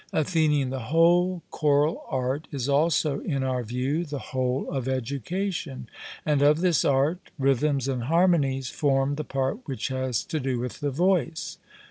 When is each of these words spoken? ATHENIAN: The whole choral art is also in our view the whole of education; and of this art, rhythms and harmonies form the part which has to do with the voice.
ATHENIAN: 0.13 0.71
The 0.71 0.79
whole 0.89 1.43
choral 1.51 2.03
art 2.09 2.47
is 2.51 2.67
also 2.67 3.19
in 3.19 3.43
our 3.43 3.61
view 3.61 4.03
the 4.03 4.17
whole 4.33 4.67
of 4.71 4.87
education; 4.87 5.87
and 6.25 6.41
of 6.41 6.61
this 6.61 6.83
art, 6.83 7.29
rhythms 7.37 7.87
and 7.87 8.05
harmonies 8.05 8.67
form 8.71 9.13
the 9.13 9.23
part 9.23 9.59
which 9.67 9.89
has 9.89 10.23
to 10.23 10.39
do 10.39 10.57
with 10.57 10.79
the 10.79 10.89
voice. 10.89 11.59